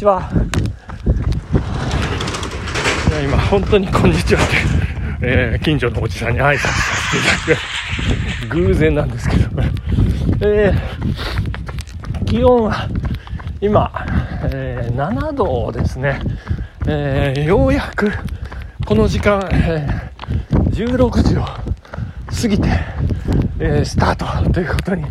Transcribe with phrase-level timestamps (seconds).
[0.00, 0.30] ちは。
[3.10, 4.56] いや今、本当にこんにちはって、
[5.20, 7.60] えー、近所のおじさんに挨拶させていた
[8.48, 9.50] だく、偶然なんですけど、
[10.40, 12.88] えー、気温は
[13.60, 13.92] 今、
[14.44, 16.18] えー、7度ですね。
[16.86, 18.10] えー、ようやく
[18.86, 22.68] この時間、えー、16時を過ぎて、
[23.58, 25.04] えー、スタートということに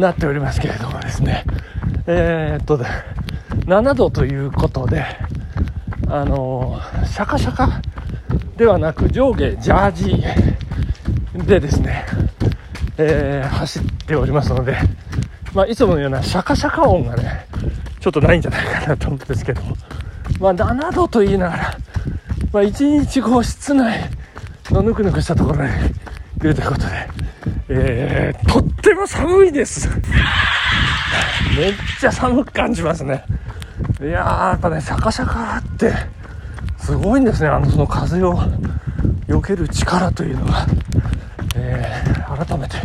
[0.00, 1.44] なっておりますけれどもですね、
[2.06, 2.80] えー、っと、
[3.68, 5.04] 7度ということで、
[6.08, 7.82] あのー、シャカシャカ
[8.56, 12.06] ではなく上下ジャージでですね、
[12.96, 14.78] えー、走っておりますので、
[15.52, 17.46] まあ、いつものようなシャカシャカ音がね、
[18.00, 19.60] ちょっとないんじゃないかなと思うんですけど、
[20.40, 21.78] まあ、7度と言いながら、
[22.54, 24.08] まあ、1日こう室内
[24.70, 25.70] のぬくぬくしたところに
[26.38, 27.10] いるということで、
[27.68, 29.90] えー、とっても寒いです。
[31.54, 33.24] めっちゃ寒く感じますね。
[34.00, 35.92] いやー、やっぱね、シャカシャカって、
[36.78, 37.48] すごいんですね。
[37.48, 38.38] あの、その風を
[39.26, 40.66] 避ける力というのが、
[41.54, 42.76] えー、改めて、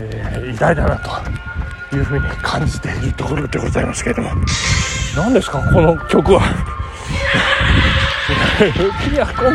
[0.00, 0.96] えー、偉大だな
[1.90, 4.30] というふうに感じているところでございますけれども。
[5.16, 6.42] 何ですか、この曲は。
[8.58, 9.54] 雪やコンコン、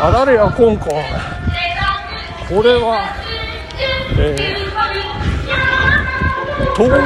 [0.00, 0.90] あられやコンコン。
[2.48, 3.00] これは、
[4.18, 4.40] えー、
[6.76, 6.96] 灯油、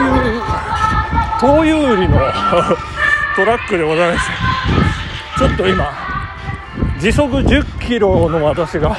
[1.45, 2.19] 灯油売りの
[3.37, 4.31] トラックでございます。
[5.37, 5.93] ちょっと今、
[6.99, 8.97] 時速10キロの私が、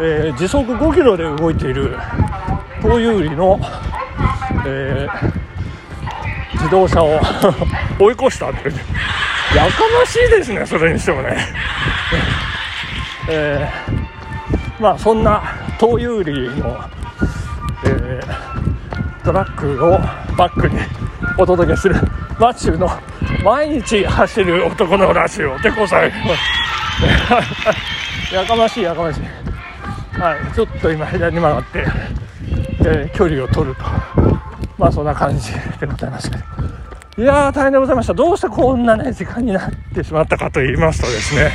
[0.00, 1.98] えー、時速5キロで動いている
[2.80, 3.60] 灯油売りの、
[4.64, 7.20] えー、自動車を
[8.00, 11.36] 追い越したってやかましいですねそれにしてもね
[13.28, 15.42] えー、まあそんな
[15.78, 16.80] 灯油売りの、
[17.84, 18.20] え、
[19.22, 19.98] トラックを
[20.36, 20.78] バックに
[21.36, 21.96] お届けする
[22.38, 22.88] マッチュの
[23.42, 26.16] 毎日走る男のラッシュをでございま
[28.30, 28.34] す。
[28.34, 29.20] やかましいやかましい。
[30.20, 31.84] はいちょっと今左に曲がって、
[32.80, 33.82] えー、距離を取ると。
[34.78, 36.44] まあそんな感じでございますけど。
[37.16, 38.14] いやー、大変でございました。
[38.14, 41.52] どうしてこんなね、時間になってしまったかと言いますとですね、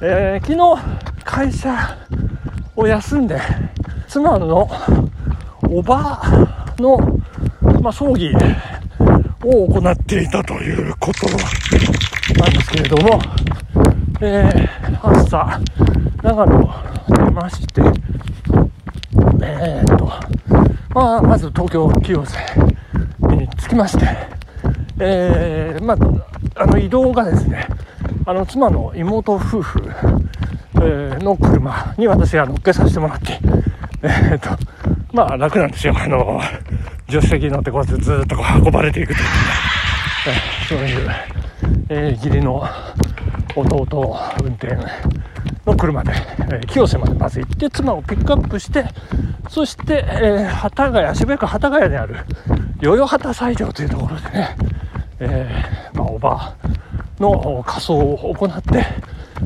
[0.00, 1.96] えー、昨日、会社
[2.76, 3.40] を休んで、
[4.06, 4.68] 妻の
[5.68, 6.22] おば
[6.78, 6.98] の、
[7.82, 8.32] まあ、葬儀
[9.46, 11.28] を行っていたということ
[12.40, 13.20] なんですけれども、
[14.20, 15.60] えー、朝、
[16.22, 16.74] 長野
[17.08, 17.82] 出まして、
[19.42, 20.10] えー、っと、
[20.92, 22.38] まあ、まず東京清瀬
[23.36, 24.06] に着きまして、
[24.98, 27.68] えー、まあ、あの移動がですね、
[28.26, 29.80] あの妻の妹夫婦、
[30.74, 33.38] えー、の車に私が乗っけさせてもらって、
[34.02, 34.50] えー、っと、
[35.12, 35.94] まあ楽なんですよ。
[35.96, 36.40] あの、
[37.08, 39.26] 助手席に乗ってこうやってずっとこう運ばれていくという。
[40.26, 41.10] ね、そういう、
[41.88, 42.68] えー、義理の
[43.54, 44.76] 弟運転
[45.64, 48.84] の車で、えー、清瀬までまず行って妻をピックアップして
[49.48, 52.16] そして、えー、幡ヶ谷渋谷区幡ヶ谷にある
[52.80, 54.56] 代々畑斎場というところでね、
[55.20, 56.56] えー、まあ、おば
[57.18, 58.84] の仮装を行って、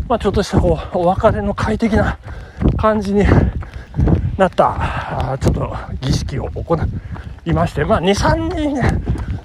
[0.08, 2.18] まあ、ちょっとしたこうお別れの快適な
[2.76, 3.24] 感じに
[4.36, 4.99] なった
[5.40, 6.78] ちょっと儀式を行
[7.44, 9.02] いまして、まあ、23人ね、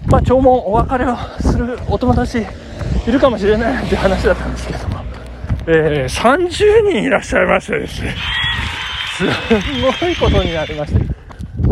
[0.07, 2.39] まあ、弔問お別れをするお友達
[3.07, 4.95] いるかもしれないって話だったんですけども、
[5.67, 8.15] えー、30人いらっしゃいましてですね。
[9.17, 9.23] す
[10.01, 11.15] ごいことになりまして。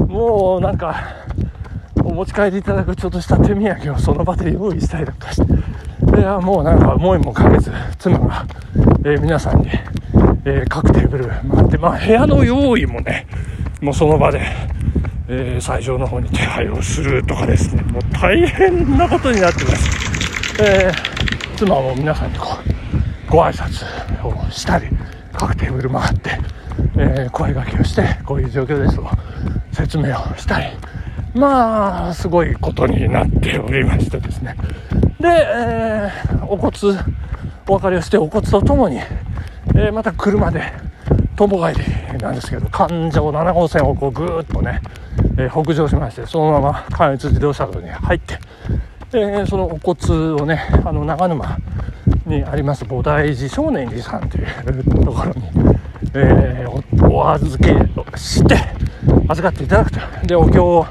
[0.08, 1.24] もうなんか
[2.04, 8.46] お持ち帰りいただくちょっとした手土産をその場で用意したりとかして、いや、もうなんか思いもかけず、妻が、
[9.04, 9.70] えー、皆さんに、
[10.46, 13.26] えー、各テーブル回って、まあ部屋の用意もね、
[13.84, 14.42] もうその場で、
[15.28, 20.64] えー、最上の方に手配をするとかですね、もう大変なことになってます。
[20.64, 22.60] えー、妻も皆さんにこ
[23.28, 23.86] う、ご挨拶
[24.26, 24.88] をしたり、
[25.34, 26.32] 各テーブル回って、
[26.96, 29.06] えー、声掛けをして、こういう状況ですと
[29.74, 30.68] 説明をしたり、
[31.34, 34.56] まあ、すごいことになっておりましてですね。
[35.20, 36.72] で、えー、お骨、
[37.68, 39.00] お別れをしてお骨とともに、
[39.76, 40.72] えー、また車で、
[41.36, 44.82] 友帰りなんですけど、環状7号線をこうぐーっとね、
[45.38, 48.40] えー、北上しまして、そのまま関越自動車道に入って、
[49.14, 51.58] えー、そのお骨をね、あの長沼
[52.26, 55.44] にあります菩提寺少年寺さんというところに、
[56.14, 57.74] えー、お預け
[58.18, 58.56] して、
[59.28, 60.00] 預かっていただくと。
[60.26, 60.86] で、お経を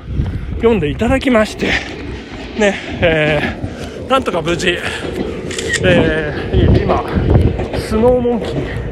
[0.57, 1.67] 読んでいただきまして、
[2.59, 4.79] ね、えー、なんとか無事、
[5.85, 7.03] えー、今、
[7.79, 8.92] スノーモンキー、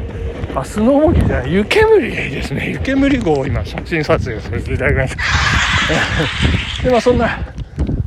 [0.55, 2.69] あ、スノーモンキーじゃない、湯煙ですね。
[2.71, 6.83] 湯煙号を今、写真撮影させていただきました。
[6.83, 7.39] で、まあ、そんな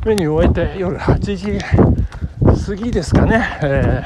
[0.05, 1.59] メニューを終えて夜8時
[2.67, 4.05] 過ぎですかね、え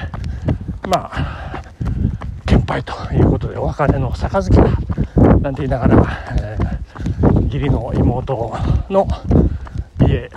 [0.82, 1.62] ー、まあ
[2.46, 4.64] 献杯ということでお別れの杯だ
[5.40, 8.56] なんて言いながら、えー、義理の妹
[8.88, 9.06] の
[10.00, 10.30] 家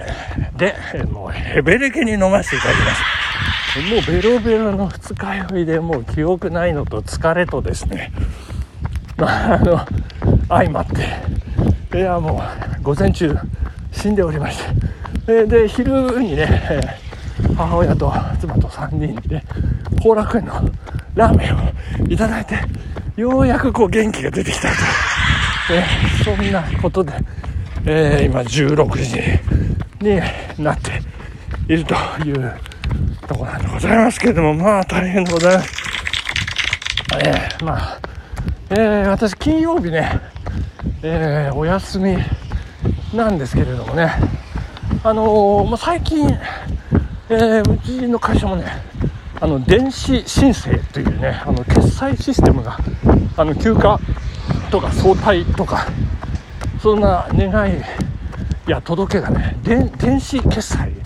[0.57, 0.75] で、
[1.12, 3.21] もうヘベレケに飲ませていただきました
[3.80, 8.12] もうベロベロの二日酔いでもう記憶ないのと疲れとですね。
[9.18, 9.80] まああの
[10.50, 10.88] 相まっ
[11.90, 12.42] ていやも
[12.80, 13.34] う午前中
[13.94, 14.60] 死んでおりまし
[15.26, 15.46] て。
[15.46, 17.00] で昼にね
[17.56, 19.42] 母親と妻と3人で
[20.04, 20.70] 後楽園の
[21.16, 21.60] ラーメンを
[22.10, 22.60] いただいて
[23.16, 24.74] ようやくこう元気が出てきたと、
[25.72, 25.84] え
[26.24, 27.14] そんなことで、
[27.86, 31.02] えー、今16時になって
[31.72, 31.96] いると
[32.26, 32.54] いう
[33.31, 35.74] ところなんでございますけれどもまあ大変でございます。
[37.24, 38.00] えー、まあ、
[38.72, 40.19] えー、私金曜日ね、
[41.01, 42.18] えー、お休み
[43.13, 44.12] なんですけれどもね
[45.04, 46.28] あのー、まあ、最近、
[47.30, 48.66] えー、うちの会社もね
[49.39, 52.77] あの電子申請というねあの決済システムが
[53.38, 53.98] あの休暇
[54.69, 55.88] とか早退とか
[56.81, 57.81] そんな願い
[58.68, 61.00] や届けがね電子決済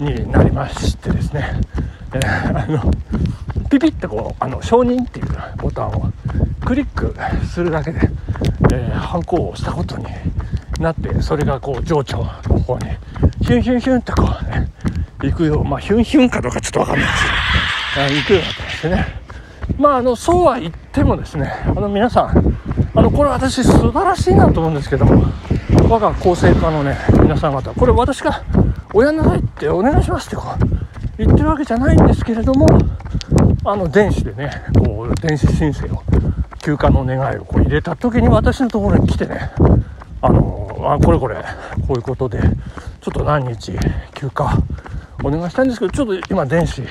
[0.00, 1.60] になりましてですね、
[2.14, 2.90] えー、あの
[3.70, 5.26] ピピッてこうあの承認っていう
[5.58, 6.12] ボタンを
[6.64, 7.14] クリック
[7.46, 8.00] するだけで、
[8.72, 10.06] えー、ハンコを押したことに
[10.80, 12.86] なってそれがこう情緒の方に
[13.42, 14.70] ヒュンヒュンヒュンってこうね
[15.22, 17.24] 行くよまあヒュンヒュンかどうかちょっと分かんないです
[17.94, 19.24] けど行くようになったんですね。
[19.78, 22.56] まああのそうは言ってもですねあの皆さん
[22.94, 25.24] あのこれ私素晴らしいなと思うんですけども
[25.88, 28.42] 我が構成家のね皆さん方これ私が
[28.96, 32.68] 親なさいってお願いしますってこう言ってるわけじゃないんですけれども
[33.64, 36.00] あの電子でねこう電子申請を
[36.62, 39.50] 休暇の願いをこう入れた時に私のところに来てね
[40.22, 41.34] あのあこれこれ
[41.86, 42.40] こういうことで
[43.00, 43.72] ちょっと何日
[44.14, 44.56] 休暇
[45.24, 46.82] お願いしたいんですけどちょっと今電子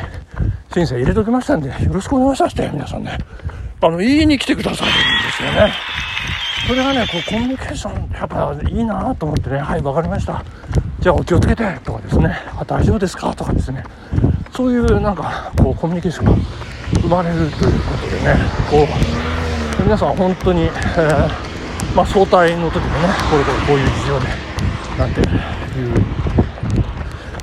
[0.73, 3.17] 申請入れときましたんでよろしくお願いしますって皆さんね
[3.79, 5.73] あの言いに来てくださるんですよね。
[6.67, 10.43] それがねこうコミュニケーションやっぱいいなと思ってねはい分かりました。
[11.01, 11.92] じゃあお気をつけてと。
[12.13, 12.35] ですね。
[12.57, 13.33] あ大丈夫ですか？
[13.33, 13.83] とかですね。
[14.51, 16.33] そういうなんかこうコミュニケーションが
[17.01, 17.55] 生まれるというこ
[17.97, 18.35] とでね。
[18.69, 18.87] こ
[19.79, 20.71] う皆さん本当に、えー
[21.95, 24.27] まあ、早退の時もねこれこれこういう事情で
[24.97, 25.27] なんていう。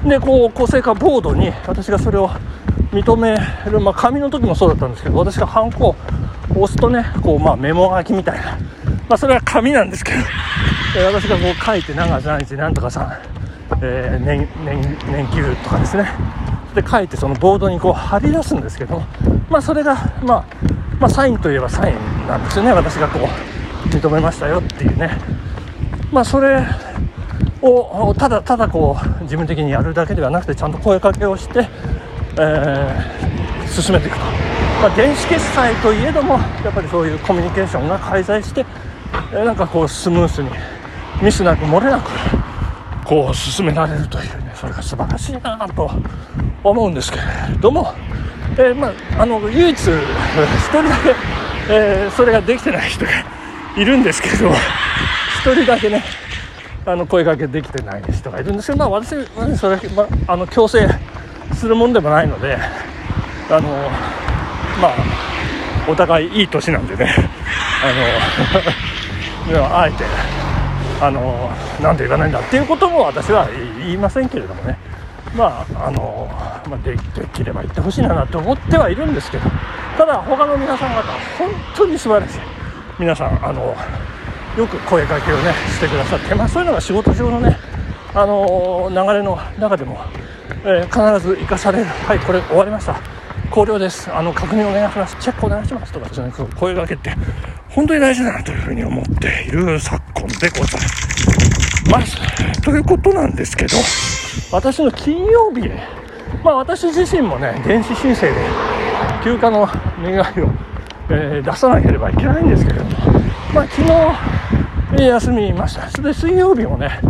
[0.08, 2.30] でこう構成化ボードに私がそれを
[2.90, 3.36] 認め
[3.70, 5.96] る、まあ、紙の時もそうだったんですけど私がハンコを
[6.62, 8.58] 押すとねこう、まあ、メモ書きみたいな、
[9.08, 10.18] まあ、それは紙なんですけど、
[11.04, 13.12] 私がこう書いて何月何日なんとかさん、
[13.82, 16.12] えー、年年年休とかですね。
[16.74, 19.02] で書いてそのボードにこう貼り出すんですけど、
[19.48, 20.44] まあ、それが、まあ、
[21.00, 22.72] まあサインといえばサインなんですよね。
[22.72, 25.10] 私がこう認めましたよっていうね。
[26.12, 26.64] まあそれ
[27.62, 31.68] をただただこう自分的にやるだけではなくてちゃんと声かけをして、
[32.38, 34.24] えー、進めていくと、
[34.80, 36.34] まあ、電子決済といえども
[36.64, 38.64] やっぱりそういうコミュニケーションが介在して、
[39.32, 40.50] え、なんかこうスムースに
[41.22, 42.10] ミスなく漏れなく
[43.10, 45.90] こう進められるというねそれが素晴らしいなと
[46.62, 47.24] 思うんですけれ
[47.60, 47.92] ども、
[48.52, 50.00] えー、まあ、あの唯一1
[50.68, 51.14] 人だけ、
[51.72, 53.10] えー、それができてない人が
[53.76, 54.54] いるんですけれども
[55.42, 56.04] 1人だけね
[56.86, 60.86] あの声かけできてない人がいるんですけど、まあ、私は、それ、まあ、あの強制
[61.54, 62.56] するもんでもないので
[63.50, 63.68] あの
[64.80, 64.94] まあ
[65.88, 67.12] お互いいい年なんでね
[69.48, 70.04] あの あえて
[71.00, 74.78] あのなんで言わないんだっていうことも私は言いませんけれどもね。
[75.34, 76.28] まああの、
[76.68, 79.48] まあ、でできれば言ってほしいなと思ってはいるんですけど。
[79.96, 81.02] ただ他の皆さん方
[81.38, 82.38] 本当に素晴らしい。
[82.98, 83.74] 皆さんあの
[84.58, 87.56] よく声かけをねしてくださって、まあ、そういうのが仕事上のね
[88.12, 89.98] あの流れの中でも、
[90.64, 91.84] えー、必ず生かされる。
[91.84, 93.19] はいこれ終わりました。
[93.50, 94.08] 考慮です。
[94.14, 95.16] あの確認お願いします。
[95.20, 97.10] チェックお願いしますとかですね声かけって
[97.68, 100.80] 本当に大事だなというふうに思っている昨今でござい
[101.90, 102.62] ます。
[102.62, 103.76] ということなんですけど
[104.52, 105.68] 私の金曜日
[106.44, 108.34] まあ私自身もね電子申請で
[109.24, 109.66] 休暇の
[110.02, 110.70] 願いを
[111.12, 112.90] えー、出さなければいけないんですけれども、
[113.52, 113.90] まあ、昨日、
[114.92, 115.90] えー、休みました。
[115.90, 117.00] それで水曜日もね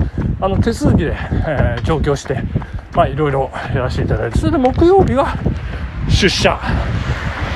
[0.40, 2.42] あの手続きで、えー、上京して、
[2.94, 5.36] まあ、いろいろやらせていただいてそれで木曜日は
[6.10, 6.58] 出社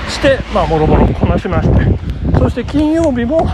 [0.09, 3.47] して、まあ、もろもろこなしましてそして金曜日も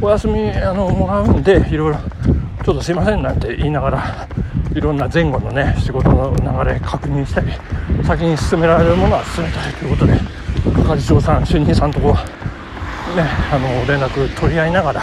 [0.00, 1.96] お休みあのもらうんでいろいろ
[2.64, 4.28] ちょっとすいませんなんて言いながら
[4.74, 7.50] いろんな前後のね仕事の流れ確認したり
[8.04, 10.20] 先に進められるものは進めたりということで
[10.84, 15.02] 係長さん主任さんとこねあの連絡取り合いながら、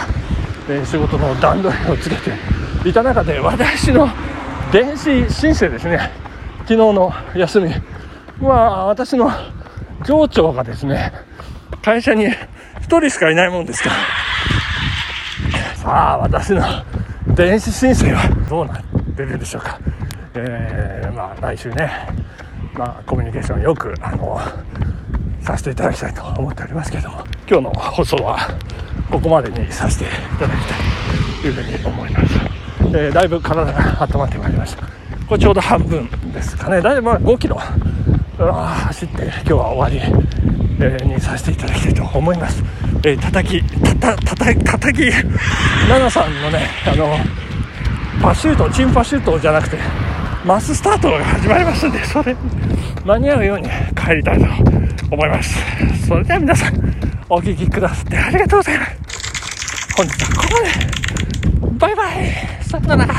[0.68, 4.08] え仕事の段取りをつけていた中で私の
[4.70, 6.10] 電子申請ですね。
[6.66, 7.70] 昨日の休み
[8.40, 9.30] まあ私の
[10.04, 11.12] 上長がですね
[11.82, 12.34] 会社に1
[12.82, 13.90] 人しかいないもんですか。
[13.90, 16.62] らさあ私の
[17.34, 18.82] 電子申請はどうなっ
[19.16, 19.78] てるでしょうか。
[20.34, 21.90] えー、まあ来週ね
[22.74, 24.40] まあコミュニケーションよくあの
[25.40, 28.38] させていただきたいと思っておりますけども今日の放送は
[29.10, 30.78] ここまでにさせていただきたい
[31.42, 32.34] というふうに思います、
[32.88, 34.84] えー、だいぶ体が温まってまいりました。
[35.28, 36.82] これちょうど半分ですかね。
[36.82, 37.58] だいぶま5キロ
[38.36, 40.04] 走って今日は終わ
[40.80, 42.62] り、にさせていただきたいと思います、
[43.04, 47.16] えー、叩きたたたた叩き奈々さんのねあの
[48.20, 49.78] パシュートチンパシュートじゃなくて
[50.44, 52.36] マススタートが始まりますんでそれ
[53.04, 54.46] 間に合うように帰りたいと
[55.10, 55.54] 思います。
[56.06, 56.74] それでは皆さん
[57.28, 59.94] お聴きくださってありがとうございます。
[59.96, 61.78] 本日はここまで。
[61.78, 62.64] バイバイ。
[62.64, 63.14] さよなら。